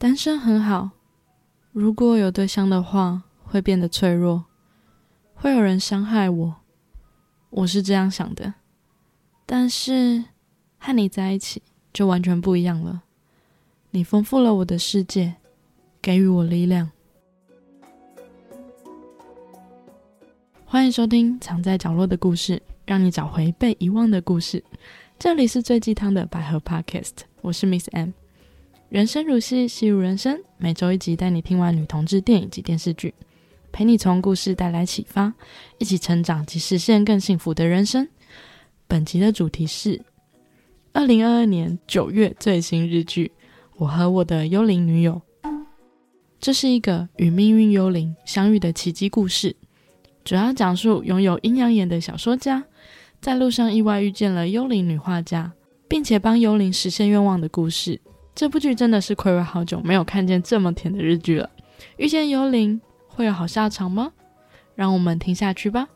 [0.00, 0.90] 单身很好，
[1.72, 4.44] 如果有对象的话，会变得脆弱，
[5.34, 6.56] 会有人伤害我。
[7.50, 8.54] 我是这样想的，
[9.44, 10.24] 但是
[10.78, 11.60] 和你在一起
[11.92, 13.02] 就完全不一样了。
[13.90, 15.34] 你丰富了我的世界，
[16.00, 16.92] 给予我力量。
[20.64, 22.56] 欢迎收听《藏在角落的故事》，
[22.86, 24.62] 让你找回被遗忘的故事。
[25.18, 28.10] 这里是最鸡汤的百合 Podcast，我是 Miss M。
[28.88, 30.40] 人生如戏，戏如人生。
[30.56, 33.12] 每周一集，带你听完女同志电影及电视剧，
[33.70, 35.34] 陪你从故事带来启发，
[35.76, 38.08] 一起成长及实现更幸福的人生。
[38.86, 40.00] 本集的主题是
[40.94, 43.30] 二零二二年九月最新日剧
[43.76, 45.20] 《我和我的幽灵女友》。
[46.40, 49.54] 这是一个与命运幽灵相遇的奇迹故事，
[50.24, 52.64] 主要讲述拥有阴阳眼的小说家，
[53.20, 55.52] 在路上意外遇见了幽灵女画家，
[55.86, 58.00] 并且帮幽灵实现愿望的故事。
[58.38, 61.50] 这部剧真的是暌违好久没有看见这么甜的日剧了。
[61.96, 64.12] 遇见幽灵会有好下场吗？
[64.76, 65.88] 让我们听下去吧。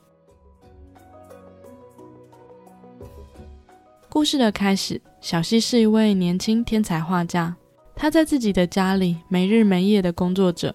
[4.08, 7.54] 故事的开始，小西是一位年轻天才画家，
[7.94, 10.74] 他在自己的家里没日没夜的工作着。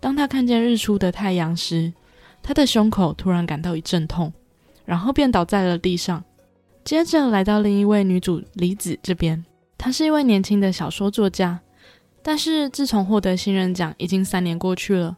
[0.00, 1.92] 当他看见日出的太阳时，
[2.42, 4.32] 他的胸口突然感到一阵痛，
[4.84, 6.24] 然后便倒在了地上。
[6.82, 9.44] 接着来到另一位女主李子这边。
[9.76, 11.60] 他是一位年轻的小说作家，
[12.22, 15.16] 但是自从获得新人奖，已经三年过去了，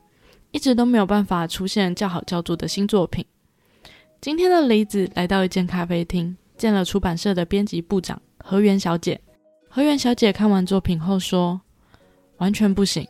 [0.51, 3.25] 一直都没有办法出现叫好叫座的新作品。
[4.21, 9.21] 今天的梨子来到一间咖啡厅，见了出版社的编辑部长河原小姐。
[9.69, 11.61] 河原小姐看完作品后说
[12.39, 13.07] ：“完全不行，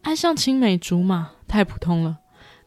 [0.00, 2.18] 爱上青梅竹马太普通了。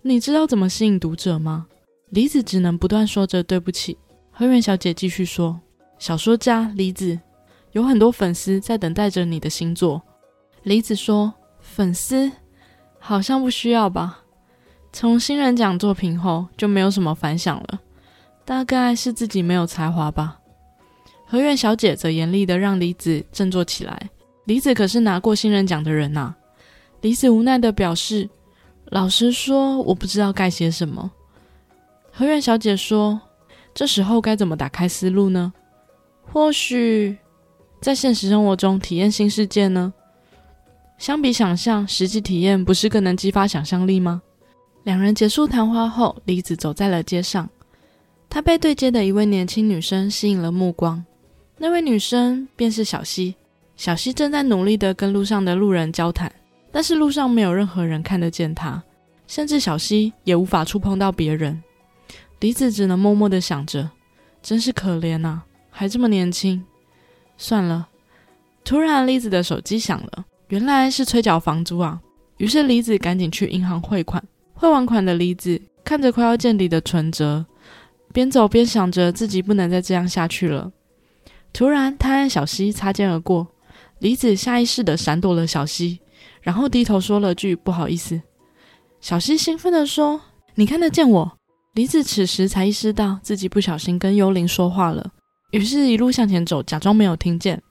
[0.04, 1.66] 你知道怎么吸引读者吗？”
[2.12, 3.98] 梨子只能不断说着对不起。
[4.32, 5.60] 河原小姐继续说
[5.98, 7.20] ：“小说家梨子。”
[7.74, 10.02] 有很多粉丝在等待着你的新作。
[10.64, 12.32] 梨子说：“粉丝
[13.00, 14.20] 好像不需要吧？
[14.92, 17.82] 从新人奖作品后就没有什么反响了，
[18.46, 20.40] 大概是自己没有才华吧。”
[21.28, 24.10] 河原小姐则严厉的让梨子振作起来。
[24.46, 26.36] 梨子可是拿过新人奖的人呐。
[27.02, 28.30] 梨子无奈的表示
[28.92, 31.12] ：“老实说，我不知道该写什么。”
[32.14, 33.20] 河原小姐说
[33.74, 35.52] ：“这时候该怎么打开思路呢？
[36.32, 37.18] 或许……”
[37.84, 39.94] 在现实生活中体验新世界呢？
[40.98, 44.22] 相比想象，实际体验不是更能激发想象力吗？
[44.84, 47.50] 两人结束谈话后，梨子走在了街上。
[48.30, 51.04] 她被对街的一位年轻女生吸引了目光。
[51.58, 53.36] 那位女生便是小西。
[53.76, 56.32] 小西正在努力的跟路上的路人交谈，
[56.72, 58.82] 但是路上没有任何人看得见她，
[59.28, 61.62] 甚至小西也无法触碰到别人。
[62.40, 63.90] 梨子只能默默的想着：
[64.42, 66.64] 真是可怜呐，还这么年轻。
[67.44, 67.90] 算了，
[68.64, 72.00] 突然，李子的手机响了，原来是催缴房租啊。
[72.38, 74.24] 于是，李子赶紧去银行汇款。
[74.54, 77.46] 汇完款的李子看着快要见底的存折，
[78.14, 80.72] 边走边想着自己不能再这样下去了。
[81.52, 83.46] 突然，他和小西擦肩而过，
[84.00, 86.00] 李子下意识的闪躲了小西，
[86.42, 88.22] 然后低头说了句“不好意思”。
[89.02, 90.22] 小西兴奋的说
[90.56, 91.38] ：“你看得见我？”
[91.76, 95.12] 李子此时才意识到自己不小心跟幽灵说话了。
[95.54, 97.62] 于是，一路向前走，假装没有听见，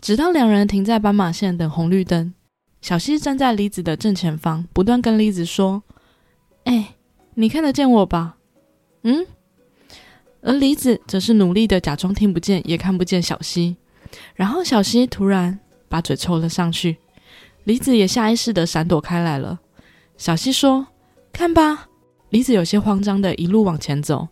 [0.00, 2.32] 直到两人停在斑马线等红绿灯。
[2.80, 5.82] 小西站在梨子的正前方，不断跟梨子说
[6.64, 6.94] ：“哎，
[7.34, 8.38] 你看得见我吧？”
[9.04, 9.26] 嗯。
[10.40, 13.76] 而梨子则是努力的假装听不见，也看不见小西。
[14.34, 15.58] 然后，小西突然
[15.90, 16.96] 把嘴凑了上去，
[17.64, 19.60] 梨子也下意识的闪躲开来了。
[20.16, 20.86] 小西说
[21.34, 21.90] ：“看吧。”
[22.30, 24.28] 梨子有些慌张的一路往前走。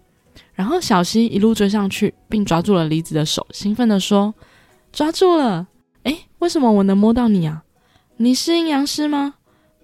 [0.63, 4.33] 然后小西一路追上去，并抓住了梨子的手，兴奋地说
[4.93, 5.67] ：“抓住了！
[6.05, 7.65] 哎，为什么我能摸到你啊？
[8.19, 9.35] 你是阴阳师吗？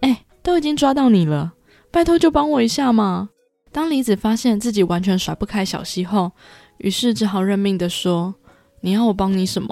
[0.02, 1.52] 哎，都已经抓到你了，
[1.90, 3.30] 拜托就帮我一下嘛！”
[3.72, 6.30] 当梨子发现自己完全甩不开小西后，
[6.76, 8.32] 于是只好认命地说
[8.80, 9.68] ：“你要我帮你什么？”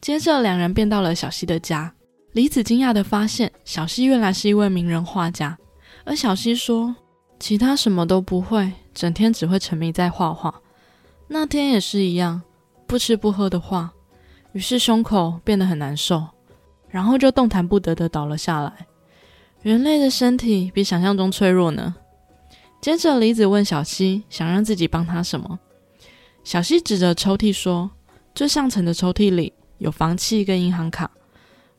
[0.00, 1.92] 接着两人便到了小西的家。
[2.30, 5.58] 梨子惊讶地发现，小西原来是一位名人画家，
[6.04, 6.94] 而小西说
[7.40, 10.52] ：“其他什么都不会。”整天只会沉迷在画画，
[11.28, 12.42] 那天也是一样，
[12.84, 13.92] 不吃不喝的画，
[14.50, 16.26] 于是胸口变得很难受，
[16.88, 18.88] 然后就动弹不得的倒了下来。
[19.62, 21.94] 人类的身体比想象中脆弱呢。
[22.80, 25.60] 接着，梨子问小西，想让自己帮他什么？
[26.42, 27.92] 小西指着抽屉说
[28.34, 31.08] ：“最上层的抽屉里有房契跟银行卡，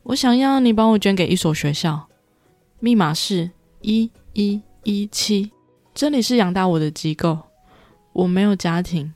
[0.04, 2.08] 我想要你帮我捐给一所学校，
[2.78, 3.50] 密码是
[3.82, 5.50] 一一一七。”
[5.94, 7.38] 这里是养大我的机构，
[8.12, 9.12] 我没有家庭。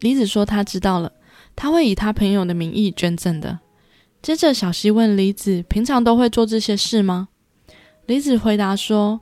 [0.00, 1.12] 梨子说他知道了，
[1.56, 3.58] 他会以他朋友的名义捐赠的。
[4.22, 7.28] 接着，小西问梨子：“平常都会做这些事吗？”
[8.06, 9.20] 梨子回答说：“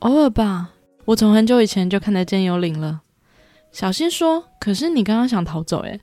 [0.00, 0.70] 偶尔吧，
[1.04, 3.02] 我从很久以前就看得见幽灵了。”
[3.72, 6.00] 小西说：“可是你刚刚想逃走，诶。”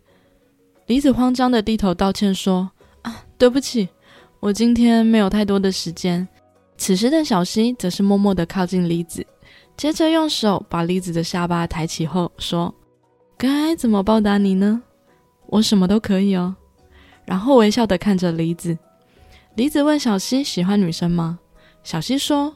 [0.85, 2.69] 梨子慌张的低头道歉说
[3.01, 3.89] ：“啊，对不起，
[4.39, 6.27] 我今天没有太多的时间。”
[6.77, 9.25] 此时的小西则是默默的靠近梨子，
[9.77, 12.73] 接着用手把梨子的下巴抬起后说
[13.37, 14.81] ：“该怎么报答你呢？
[15.47, 16.55] 我什么都可以哦。”
[17.25, 18.77] 然后微笑的看着梨子，
[19.55, 21.39] 梨子问小西喜欢女生吗？
[21.83, 22.55] 小西说：“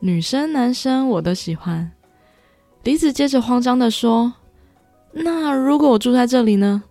[0.00, 1.90] 女生、男生我都喜欢。”
[2.84, 4.32] 梨子接着慌张的说
[5.12, 6.82] ：“那如果我住在这里呢？”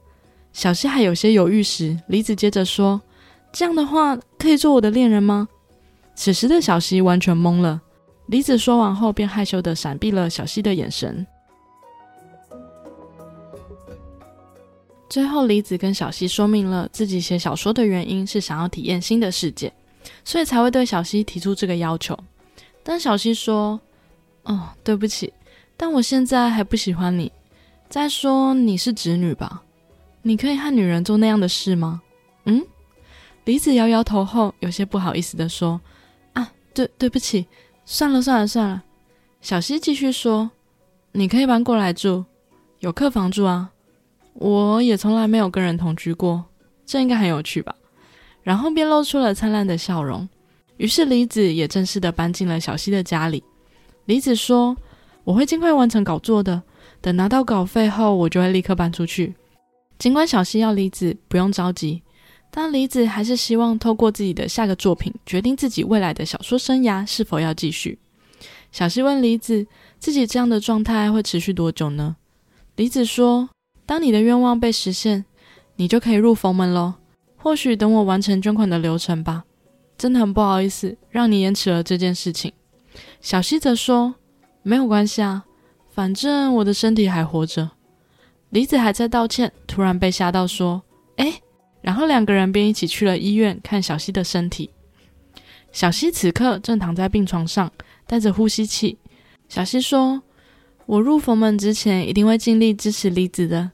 [0.53, 3.01] 小西还有些犹豫时，梨子接着说
[3.51, 5.48] ：“这样的话可以做我的恋人吗？”
[6.15, 7.81] 此时的小西完全懵了。
[8.27, 11.25] 李子说完后，便害羞的闪避了小西的眼神。
[15.09, 19.71] 最后，李子跟小西说明了自己写小说的原因是想要体验新的世界，
[20.25, 22.18] 所以才会对小西提出这个要求。
[22.83, 23.79] 但小西说
[24.44, 25.31] ：“哦，对不起，
[25.77, 27.31] 但我现在还不喜欢你。
[27.89, 29.63] 再说你是侄女吧？
[30.21, 32.01] 你可以和女人做那样的事吗？”
[32.44, 32.62] 嗯，
[33.45, 35.79] 李子摇摇头后，有些不好意思的说
[36.33, 37.47] ：“啊，对，对不起，
[37.89, 38.84] 算了，算了，算了。”
[39.39, 40.51] 小西继续说
[41.13, 42.25] ：“你可以搬过来住，
[42.80, 43.72] 有客房住啊。”
[44.36, 46.44] 我也从来没有跟人同居过，
[46.86, 47.74] 这应该很有趣吧？
[48.44, 50.28] 然后便露出了灿烂的笑容。
[50.75, 53.44] 于是梨子也正式的搬进了小西的家里。
[54.06, 54.75] 梨子说
[55.24, 56.62] ：“我会尽快完成稿作的，
[57.01, 59.34] 等拿到稿费后，我就会立刻搬出去。”
[59.98, 62.04] 尽管小西要梨子不用着急，
[62.59, 68.00] 但梨子还是希望透过自己的下个作品，决定自己未来的小说生涯是否要继续。
[68.71, 69.68] 小西问梨子
[70.01, 72.15] ：“自己这样的状态会持续多久呢？”
[72.75, 73.48] 梨子说。
[73.86, 75.24] 当你的愿望被实现，
[75.75, 76.95] 你就可以入佛门喽。
[77.36, 79.44] 或许等我完成捐款的流程吧。
[79.95, 82.51] 真的很不好意思，让你延迟了这件事情。
[83.21, 84.15] 小西则说
[84.63, 85.45] ：“没有关系啊，
[85.94, 87.69] 反正我的身体还活着。”
[88.50, 90.81] 梨子还在道歉，突然被吓到说
[91.18, 91.39] ：“哎！”
[91.81, 94.69] 然后两个人便一起去了医院看小西的身体。
[95.71, 97.71] 小西此刻正躺在病床上，
[98.06, 98.97] 带着呼吸器。
[99.47, 100.21] 小西说
[100.88, 103.71] ：“我入佛门之前，一定会尽力支持梨子的。”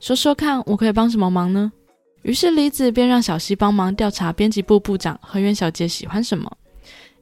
[0.00, 1.72] 说说看，我可以帮什么忙呢？
[2.22, 6.50] 于是梨子便让小西帮忙调查编辑部部长河原小姐喜欢什么，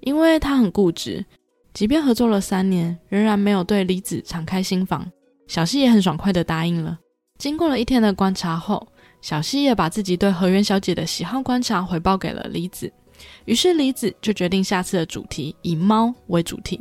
[0.00, 1.24] 因为她很固执，
[1.72, 5.10] 即便合作了三年，仍然没有对梨子敞开心房。
[5.46, 6.98] 小西也很爽快的答应了。
[7.38, 8.88] 经过了一天的观察后，
[9.20, 12.92] 小西也把自己对河原小姐的喜好观察回报给了梨子。
[13.46, 16.80] 于是梨子就决定下次的主题以猫为主题，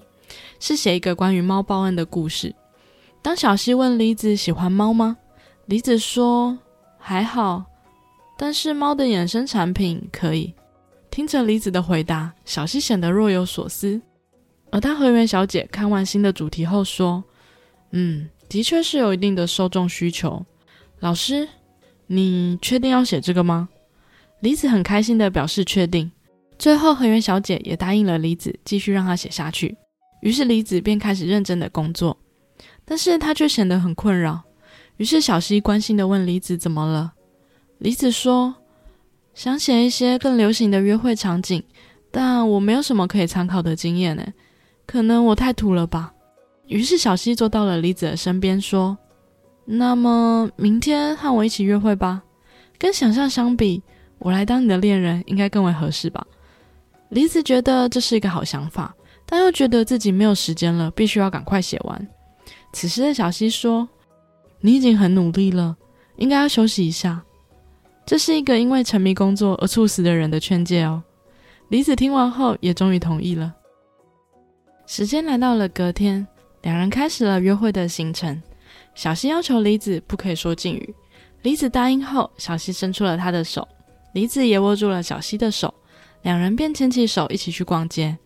[0.60, 2.54] 是写一个关于猫报恩的故事。
[3.24, 5.18] 当小西问梨子喜欢猫吗？
[5.66, 6.58] 梨子说
[7.00, 7.66] ：“还好，
[8.38, 10.54] 但是猫的衍生产品可以。”
[11.10, 14.00] 听着梨子的回答，小西显得若有所思。
[14.70, 17.24] 而他和原小姐看完新的主题后说
[17.92, 20.46] ：“嗯，的确是有一定的受众需求。
[21.00, 21.48] 老师，
[22.08, 23.70] 你确定要写这个吗？”
[24.42, 26.12] 梨子很开心的表示确定。
[26.58, 29.78] 最后，河原小姐也答应了梨子继续让他写下去。
[30.22, 32.18] 于是梨子便开始认真的工作，
[32.84, 34.42] 但是他却显得很困扰。
[34.98, 37.14] 于是小西关心的问梨子怎么了？
[37.78, 38.56] 梨子说
[39.36, 41.62] ：“想写一些更流行的约会场景，
[42.10, 44.26] 但我没有什么可以参考的经验呢，
[44.88, 46.12] 可能我太土了吧。”
[46.66, 48.98] 于是小西坐到了梨子的身边说
[49.70, 52.24] ：“那么明天和我一起约会吧。
[52.80, 53.84] 跟想象相比，
[54.18, 56.26] 我来当你的恋人应该更为合适吧？”
[57.10, 58.96] 梨子觉得这是一个好想法，
[59.26, 62.08] 但又觉得自己没有时间了，必须要赶快写完。
[62.72, 63.88] 此时的小西说。
[64.60, 65.78] 你已经很努力了，
[66.16, 67.24] 应该要休息一下。
[68.08, 71.04] 这是一个因为沉迷工作而猝死的人的劝诫哦。
[71.70, 73.54] 梨子听完后也终于同意了。
[74.88, 76.26] 时间来到了隔天，
[76.64, 78.42] 两人开始了约会的行程。
[78.98, 80.96] 小西要求梨子不可以说敬语，
[81.44, 83.66] 梨子答应后，小西伸出了他的手，
[84.14, 85.72] 梨子也握住了小西的手，
[86.24, 88.18] 两人便牵起手一起去逛街，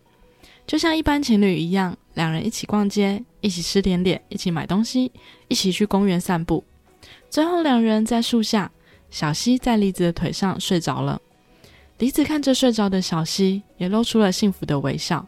[0.66, 3.22] 就像一般情侣一样，两人一起逛街。
[3.42, 5.10] 一起吃点点，一起买东西，
[5.48, 6.62] 一起去公园散步。
[7.28, 8.70] 最后，两人在树下，
[9.10, 11.20] 小西在梨子的腿上睡着了。
[11.98, 15.26] 梨子看着睡着的小西，也露出了幸福的微笑。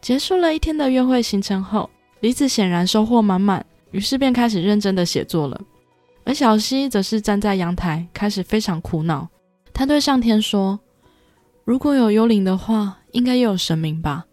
[0.00, 5.60] 结束了一天的约会行程后，梨子显然收获满满，于是便开始认真的写作了。
[6.24, 9.28] 而小西则是站在阳台，开始非常苦恼。
[9.72, 10.78] 他对上天说
[11.64, 14.26] ：“如果有幽灵的话，应该也有神明吧？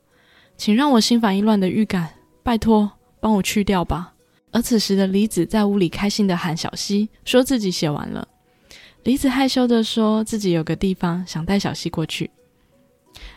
[0.57, 2.09] 请让我心烦意乱的预感，
[2.41, 2.91] 拜托。”
[3.23, 4.13] 帮我去掉吧。
[4.51, 8.27] 而此时的李子在屋里开心的喊小西，说自己写完了。
[9.03, 12.29] 李子害羞的说自己有个地方想带小溪过去。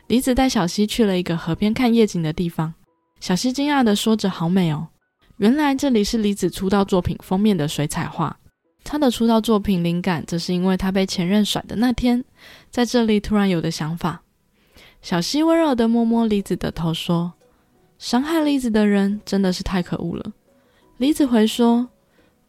[0.08, 2.74] 李子带小溪去了一个河边看夜景的地方。
[3.20, 4.88] 小溪惊讶的说着：“好美哦！”
[5.38, 8.34] 原来这里是梨子出道作品封面的水彩画。
[8.82, 12.24] 他的出道作品灵感，则是因为他被前任甩的那天，
[12.70, 14.22] 在这里突然有的想法。
[15.02, 17.34] 小溪温柔的摸摸梨子的头，说
[17.98, 20.32] ：“伤害梨子的人真的是太可恶了。”
[20.96, 21.86] 梨子回说：“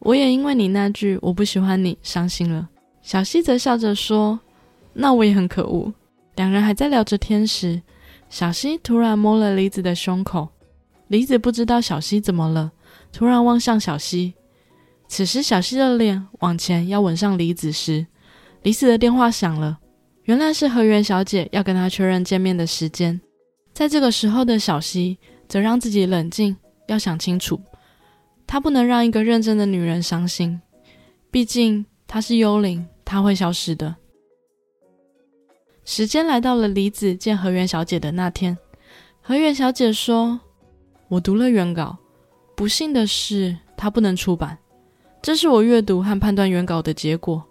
[0.00, 2.70] 我也因为你那句我不喜欢你伤心了。”
[3.02, 4.40] 小溪则笑着说
[4.94, 5.92] ：“那我也很可恶。”
[6.36, 7.82] 两人还在聊着天时，
[8.30, 10.48] 小溪突然摸了梨子的胸口。
[11.08, 12.70] 梨子不知道小溪怎么了，
[13.12, 14.34] 突然望向小溪。
[15.06, 18.06] 此时，小溪的脸往前要吻上梨子时，
[18.62, 19.78] 梨子的电话响了。
[20.24, 23.18] 原来是河源小姐要跟他确认见面的时间。
[23.72, 26.54] 在这个时候的小溪则让自己冷静，
[26.88, 27.58] 要想清楚，
[28.46, 30.60] 他不能让一个认真的女人伤心。
[31.30, 33.96] 毕竟她是幽灵，她会消失的。
[35.84, 38.58] 时间来到了梨子见河源小姐的那天，
[39.22, 40.38] 河源小姐说
[41.08, 41.96] ：“我读了原稿，
[42.58, 44.58] 不幸的是，它不能出版。”
[45.22, 47.44] 这是我阅读和判断原稿的结果。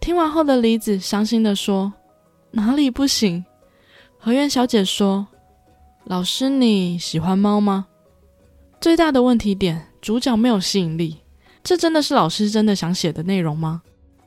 [0.00, 1.92] 听完后的梨子伤心地说
[2.52, 3.44] ：“哪里不行？”
[4.18, 5.26] 河源小姐说
[6.04, 7.88] ：“老师，你喜欢猫吗？”
[8.80, 11.18] 最大的问题点，主角没有吸引力。
[11.62, 13.82] 这真的是老师真的想写的内容吗？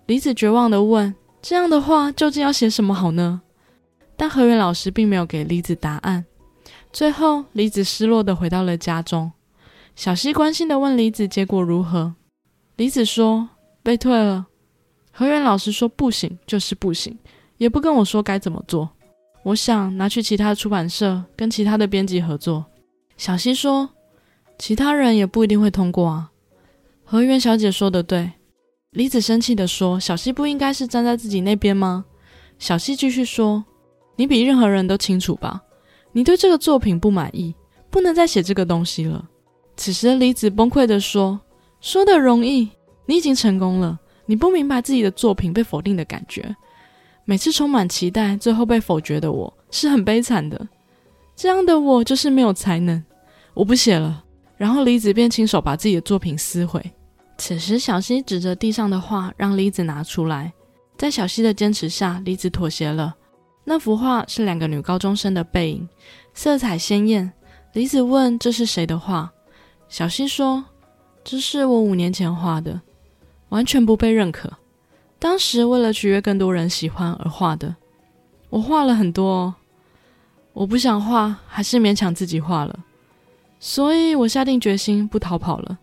[0.05, 3.41] 梨子绝望地问：“这样的话，究竟要写什么好呢？”
[4.15, 6.23] 但河源老师并没有给梨子答案。
[6.91, 9.31] 最后，梨子失落地回到了家中。
[9.95, 12.15] 小西关心地问梨子：“结果如何？”
[12.77, 13.49] 梨子说
[13.83, 14.47] ：“被退了。”
[15.11, 17.17] 河源老师说：“不行，就是不行，
[17.57, 18.89] 也不跟我说该怎么做。
[19.43, 22.65] 我想拿去其他出版社，跟其他的编辑合作。”
[23.17, 23.89] 小溪说
[24.57, 26.31] ：“其他人也不一定会通过啊。”
[27.05, 28.31] 河源小姐说的对。
[28.89, 32.05] 梨子生气地说：“小溪不应该是站在自己那边吗？”
[32.57, 33.63] 小溪继续说
[34.17, 35.61] ：“你比任何人都清楚吧？
[36.11, 37.55] 你对这个作品不满意，
[37.91, 39.29] 不能再写这个东西了。”
[39.75, 41.39] 此时，的李子崩溃的说。
[41.81, 42.69] 说的容易，
[43.05, 43.99] 你已经成功了。
[44.25, 46.55] 你不明白自己的作品被否定的感觉，
[47.25, 50.65] 每次充满期待，最后被否决的我是很悲惨的。
[51.35, 53.03] 这样的我就是没有才能，
[53.53, 54.23] 我不写了。
[54.55, 56.81] 然后李子便亲手把自己的作品撕毁。
[57.37, 60.53] 此时，小西指着地上的画，让李子拿出来。
[60.95, 63.13] 在小西的坚持下，李子妥协了。
[63.65, 65.89] 那幅画是两个女高中生的背影，
[66.33, 67.33] 色彩鲜艳。
[67.73, 69.29] 李子问：“这是谁的画？”
[69.87, 70.65] 小西说。
[71.25, 72.81] 这是我五年前画的，
[73.47, 74.51] 完全不被认可。
[75.19, 77.73] 当时为了取悦更多人喜欢而画的，
[78.49, 79.55] 我画了很多，
[80.51, 82.77] 我不想画，还是勉强自己画了。
[83.57, 85.79] 所以我下定决心不逃跑了。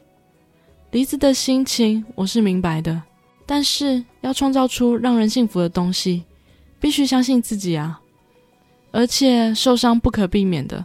[0.90, 3.00] 梨子的心情我是明白的，
[3.47, 6.25] 但是要创造出让人幸福的东西，
[6.78, 7.99] 必须相信自己啊！
[8.90, 10.85] 而且受伤不可避免的，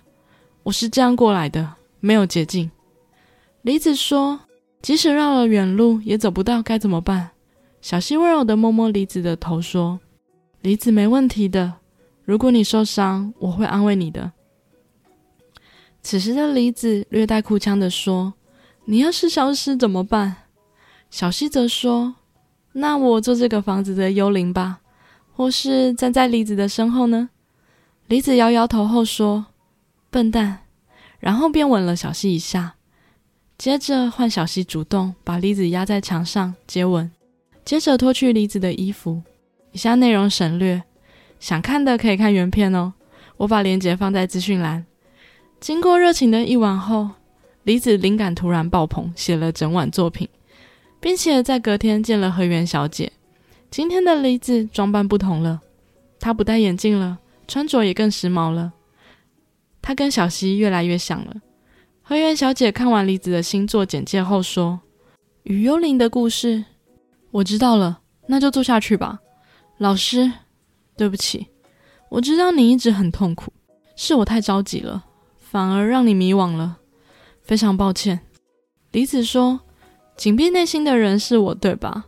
[0.64, 2.72] 我是这样过来的，没有捷径。
[3.66, 4.40] 梨子说。
[4.82, 7.32] 即使绕了远路也走不到，该怎么办？
[7.82, 10.00] 小溪温柔的摸摸梨子的头，说
[10.62, 11.74] ：“梨子没问题的。
[12.24, 14.32] 如果你受伤，我会安慰你的。”
[16.04, 18.36] 此时的梨子略带哭腔的说
[18.86, 20.36] ：“你要是消失怎么办？”
[21.10, 22.14] 小溪则说
[22.74, 24.82] ：“那我做这个房子的幽灵吧，
[25.36, 27.32] 或是站在梨子的身后呢？”
[28.06, 29.48] 梨子摇摇头后说
[30.12, 30.60] ：“笨蛋。”
[31.18, 32.76] 然后便吻了小溪一下。
[33.58, 37.10] 接着换小西主动把梨子压在墙上接吻，
[37.64, 39.22] 接着脱去梨子的衣服。
[39.72, 40.84] 以下内容省略，
[41.40, 42.94] 想看的可以看原片哦。
[43.38, 44.86] 我把链接放在资讯栏。
[45.60, 47.10] 经过热情的一晚后，
[47.64, 50.28] 梨子灵感突然爆棚，写了整晚作品，
[51.00, 53.12] 并且在隔天见了河源小姐。
[53.72, 55.62] 今天的梨子装扮不同了，
[56.20, 58.74] 她不戴眼镜了，穿着也更时髦了。
[59.82, 61.36] 她跟小溪越来越像了。
[62.08, 64.80] 河源小姐看完李子的星座简介后说
[65.42, 66.64] ：“与幽灵的故事，
[67.32, 69.20] 我知道了，那就做下去吧。”
[69.80, 70.32] 老师，
[70.96, 71.48] 对不起，
[72.10, 73.52] 我知道你一直很痛苦，
[73.96, 75.04] 是我太着急了，
[75.40, 76.78] 反而让你迷惘了，
[77.42, 78.20] 非常抱歉。
[78.92, 79.62] 李子说
[80.16, 82.06] ：“紧闭内心的人是我，对吧？”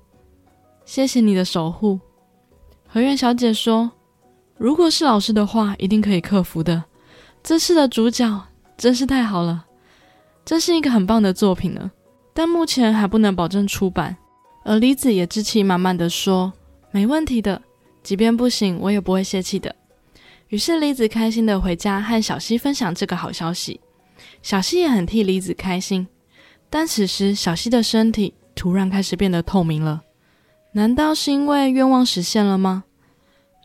[0.85, 1.99] 谢谢你的守护。
[2.87, 3.89] 河源小姐说
[4.59, 6.83] ：“如果是老师的话，一定可以克服的。
[7.41, 9.63] 这次的主角真是太好了。”
[10.47, 11.91] 这是一个很棒的作品呢，
[12.33, 14.15] 但目前还不能保证出版。
[14.63, 16.53] 而梨子也志气满满的说
[16.89, 17.61] ：“没问题的，
[18.01, 19.75] 即便不行，我也不会泄气的。”
[20.47, 23.81] 于是梨子开心的回家和小溪分享这个好消息。
[24.41, 26.07] 小溪也很替梨子开心。
[26.69, 30.01] 但此时小溪的身体突然开始变得透明了，
[30.71, 32.85] 难道是因为愿望实现了吗？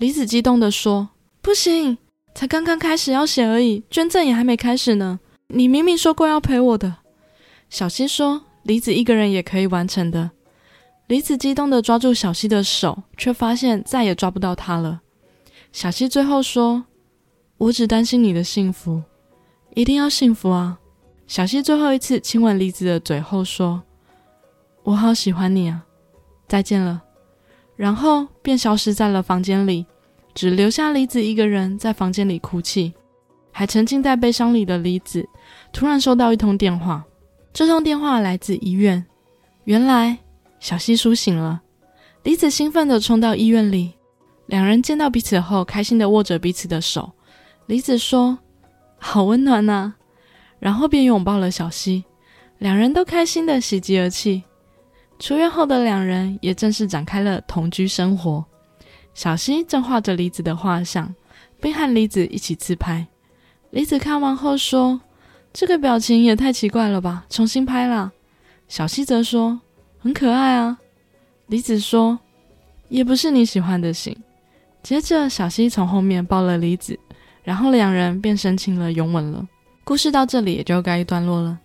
[0.00, 1.10] 李子激动的说
[1.40, 1.96] ：“不行，
[2.34, 5.20] 才刚刚开始要写而已，捐赠也还没开始呢。
[5.52, 6.96] 你明明说过要陪我的。”
[7.70, 10.30] 小溪说：“梨子一个人也可以完成的。”
[11.08, 15.02] 梨子激动地抓住小溪的手，却发现再也抓不到他了。
[15.72, 16.84] 小溪最后说
[17.58, 19.02] ：“我只担心你的幸福，
[19.74, 20.78] 一定要幸福啊！”
[21.26, 23.82] 小溪最后一次亲吻梨子的嘴后说
[24.84, 25.84] ：“我好喜欢你啊，
[26.48, 27.02] 再见了。”
[27.76, 29.86] 然后便消失在了房间里，
[30.34, 32.92] 只留下梨子一个人在房间里哭泣。
[33.50, 35.28] 还沉浸在悲伤里的梨子，
[35.72, 37.04] 突然收到一通电话。
[37.52, 39.04] 这通电话来自医院，
[39.64, 40.16] 原来
[40.60, 41.60] 小溪苏醒了。
[42.22, 43.92] 李子兴奋地冲到医院里，
[44.46, 47.10] 两人见到彼此后，开心地握着彼此的手。
[47.66, 48.38] 李子说
[48.96, 49.94] ：“好温暖呐！”
[50.58, 52.04] 然后便拥抱了小溪，
[52.58, 54.42] 两人都开心的喜极而泣。
[55.18, 58.44] 出院后的两人也正式展开了同居生活。
[59.14, 61.14] 小溪正画着李子的画像，
[61.60, 63.06] 并和李子一起自拍。
[63.70, 65.00] 李子看完后说
[65.52, 68.10] ：“这个表情也太奇怪了吧，重新拍啦。”
[68.68, 69.60] 小溪则说
[70.00, 70.78] ：“很可爱啊。”
[71.48, 72.18] 李子说
[72.88, 74.16] ：“也不是你喜欢的型。”
[74.82, 76.98] 接着，小溪从后面抱了李子，
[77.44, 79.46] 然后两人便深情了拥吻了。
[79.84, 81.58] 故事到这里也就该一段落了。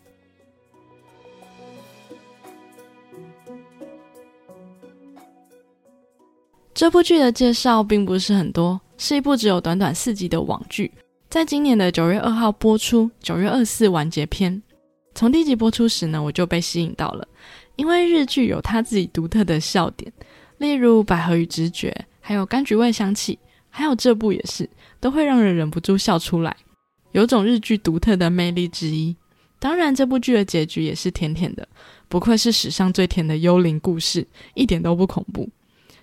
[6.73, 10.91] 这部剧的介绍并不是很多，是一部只有短短四集的网剧，
[11.29, 14.61] 在今年的九月二号播出，九月二四完结篇。
[15.13, 17.27] 从第一集播出时呢，我就被吸引到了，
[17.75, 20.11] 因为日剧有它自己独特的笑点，
[20.57, 23.37] 例如百合与直觉，还有柑橘味香气，
[23.69, 24.69] 还有这部也是，
[25.01, 26.55] 都会让人忍不住笑出来。
[27.11, 29.13] 有种日剧独特的魅力之一。
[29.59, 31.67] 当然，这部剧的结局也是甜甜的，
[32.07, 35.49] 不愧是史上最甜的幽灵故事，一点都不恐怖。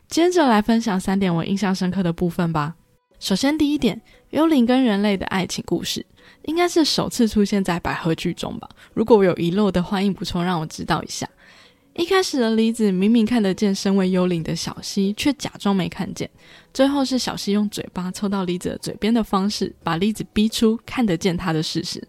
[0.07, 2.75] 接着来分享三点我印象深刻的部分吧。
[3.21, 3.99] 首先，第一点，
[4.35, 6.05] 幽灵跟人类的爱情故事，
[6.47, 8.69] 应该是首次出现在百合剧中吧？
[8.93, 11.29] 如果我有遗漏的欢迎补充让我知道一下。
[11.95, 16.29] 一开始的梨子明明看得见身为幽灵的小溪，却假装没看见。
[16.73, 22.03] 最后是小溪用嘴巴凑到梨子嘴边的方式，把梨子逼出看得见他的事实。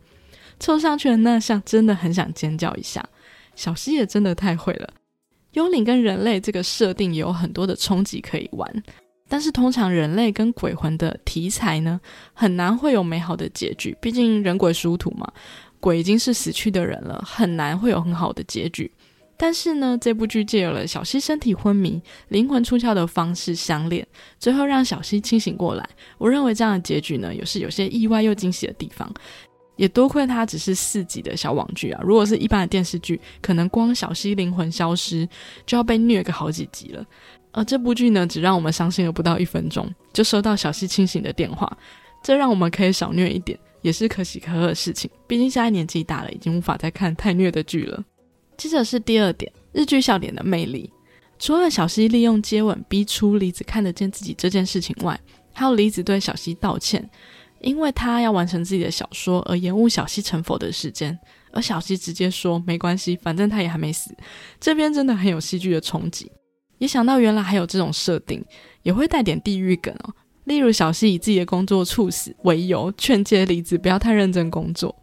[0.60, 3.08] 凑上去的那像真的很想尖叫一下。
[3.56, 4.92] 小溪也真的太会了。
[5.52, 8.84] 幽灵跟人类这个设定有很多的冲击可以玩，
[9.28, 12.00] 但是通常人类跟鬼魂的题材呢，
[12.34, 13.98] 很难会有美好的结局。
[14.00, 15.32] 毕竟人鬼殊途嘛，
[15.80, 18.92] 鬼已经是死去的人了，很难会有很好的结局。
[19.38, 24.08] 但是呢，这部剧借有了小溪身体昏迷、灵魂出窍的方式相恋，
[24.40, 25.90] 最后让小溪清醒过来。
[26.18, 29.12] 我认为这样的结局呢，也是有些意外又惊喜的地方。
[29.76, 35.28] 也多亏它只是四集的小网剧啊，如果是一般的电视剧，可能光小溪灵魂消失
[35.66, 37.06] 就要被虐个好几集了。
[37.56, 41.78] 而这部剧呢，只让我们伤心了不到一分钟，就收到小溪清醒的电话，
[42.22, 45.10] 这让我们可以少虐一点，也是可喜可贺的事情。
[45.26, 48.04] 毕竟现在年纪大了，已经无法再看太虐的剧了。
[48.58, 50.92] 接着是第二点，日剧笑点的魅力。
[51.40, 55.18] 除了小西利用接吻逼出梨子看得见自己这件事情外，
[55.54, 57.10] 还有梨子对小西道歉，
[57.62, 61.18] 因为他要完成自己的小说而延误小西成佛的时间，
[61.54, 64.14] 而小西直接说没关系，反正他也还没死。
[64.60, 66.30] 这边真的很有戏剧的冲击，
[66.78, 68.44] 也想到原来还有这种设定，
[68.84, 70.14] 也会带点地狱梗哦。
[70.46, 74.96] 例如小西以自己的工作猝死为由，劝诫梨子不要太认真工作。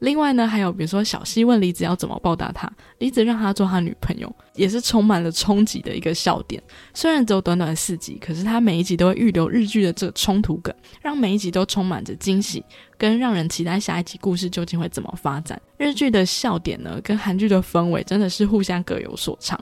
[0.00, 6.62] 另外呢，还有比如说小西问梨子要怎么报答他，梨子让他做他女朋友，也是充满了冲击的一个笑点。
[6.94, 12.64] 虽然只有短短四集，可是他每一集都会预留日剧的这个冲突梗，让每一集都充满着惊喜，
[12.96, 15.60] 跟让人期待下一集故事究竟会怎么发展。
[15.78, 19.58] 日剧的笑点呢，跟韩剧的氛围真的是互相各有所长。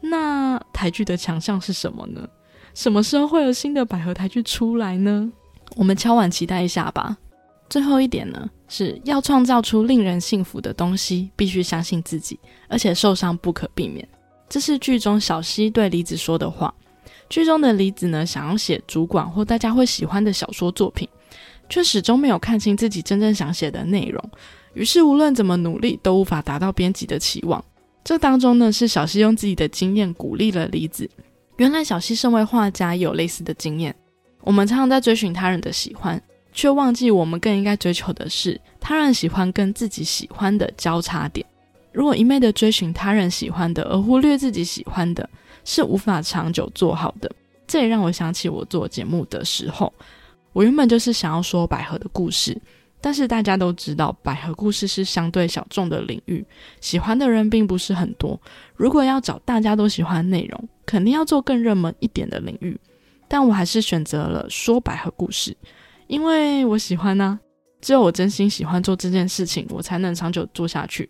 [0.00, 2.28] 那台剧的强项是什么呢？
[2.74, 5.32] 什么时候会有新的百合台剧出来呢？
[5.74, 7.16] 我们敲碗期待一下吧。
[7.70, 14.06] 最后一点呢，是要创造出令人幸福的东西，必须相信自己，而且受伤不可避免。
[14.48, 16.74] 这是剧中小西对梨子说的话。
[17.28, 21.08] 剧中的梨子呢，想要写主管或大家会喜欢的小说作品，
[21.68, 24.20] 却始终没有看清自己真正想写的内容，
[24.74, 27.64] 于是无论怎么努力，都无法达到编辑的期望。
[28.02, 31.08] 这当中呢，是小西用自己的经验鼓励了梨子。
[31.58, 33.94] 原来小西身为画家，也有类似的经验。
[34.40, 36.20] 我们常常在追寻他人的喜欢。
[36.52, 41.44] 却忘记我们更应该追求的是他人喜欢跟自己喜欢的交叉点。
[41.92, 45.28] 如果一昧的追寻他人喜欢的，而忽略自己喜欢的，
[45.64, 47.30] 是无法长久做好的。
[47.66, 49.92] 这也让我想起我做节目的时候，
[50.52, 52.60] 我原本就是想要说百合的故事，
[53.00, 56.44] 但是大家都知道，百合故事是相对小众的领域，
[56.80, 58.40] 喜欢的人并不是很多。
[58.74, 62.78] 如果要找大家都喜欢的内容，肯定要做更热门一点的领域。
[63.28, 65.56] 但我还是选择了说百合故事，
[66.10, 67.38] 因为我喜欢呢。
[67.80, 71.08] 只有我真心喜欢做这件事情，我才能长久做下去。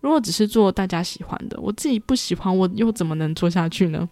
[0.00, 4.06] 如果只是做大家喜欢的，我自己不喜欢，我又怎么能做下去呢？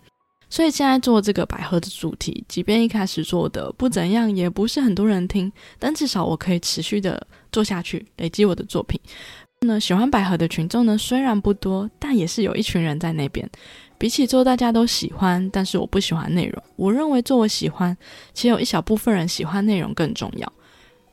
[0.49, 8.99] 所以现在做这个百合的主题，即便一开始做的不怎样，也不是很多人听，但至少我可以持续的做下去，累积我的作品。
[9.67, 13.47] 那喜欢百合的群众呢，虽然不多，但也是有一群人在那边。
[13.99, 17.97] 比起做大家都喜欢，但是我不喜欢内容，我认为做我喜欢
[18.33, 20.51] 且有一小部分人喜欢内容更重要。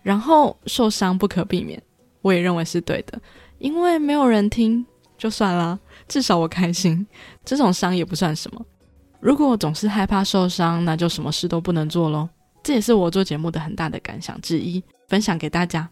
[0.03, 1.81] 然后受伤不可避免，
[2.21, 3.19] 我也认为是对的，
[3.57, 4.85] 因为没有人听
[5.17, 7.05] 就算了，至少我开心，
[7.43, 8.63] 这种伤也不算什么。
[9.19, 12.29] 如果我总是害怕受伤，那就什么事都不能做喽。
[12.61, 15.89] 这也是我做节目的很大的感想之一，分享给大家。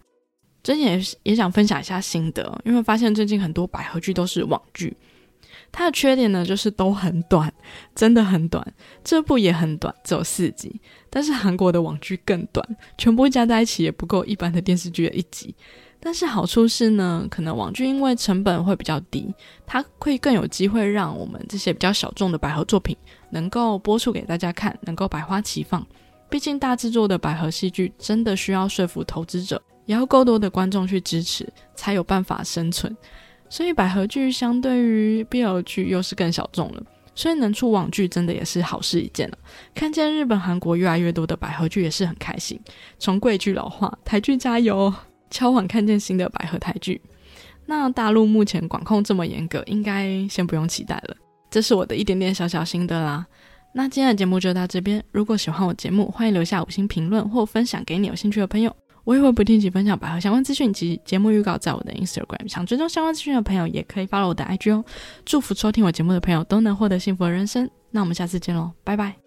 [0.64, 4.96] 最近也也想分享一下心得，因为发现最近很多百合剧都是网剧，
[5.74, 7.52] 它的缺点呢就是都很短，
[7.94, 8.66] 真的很短。
[9.04, 12.66] 这部也很短，只有四集，但是韩国的网剧更短，
[12.98, 15.54] 全部加在一起也不够一般的电视剧的一集。
[16.00, 19.34] 但是好处是呢，可能网剧因为成本会比较低，
[19.66, 22.96] 它会更有机会让我们这些比较小众的百合作品
[23.32, 25.86] 能够播出给大家看，能够百花齐放。
[26.30, 32.96] 毕竟大制作的百合戏剧真的需要说服投资者，也要够多的观众去支持，才有办法生存。
[33.54, 39.38] 所以百合剧相对于 BL 剧又是更小众了，所以能出网剧真的也是好事一件了。
[39.76, 42.60] 看见日本、韩国越来越多的百合剧也是很开心。
[42.98, 44.92] 从贵剧老化，台剧加油！
[45.30, 47.00] 敲碗看见新的百合台剧，
[47.68, 51.16] 那大陆目前管控这么严格，应该先不用期待了。
[51.52, 53.24] 这是我的一点点小小心得啦。
[53.76, 58.76] 那今天的节目就到这边，如果喜欢我节目，欢迎留下五星评论或分享给你有兴趣的朋友。
[59.04, 64.84] 我也会不定期分享百合相关资讯及节目预告在我的 Instagram，想追踪相关资讯的朋友也可以 follow 我的 IG 哦。
[65.26, 67.70] 祝福收听我节目的朋友都能获得幸福的人生。
[67.92, 69.23] 那我们下次见喽，拜拜。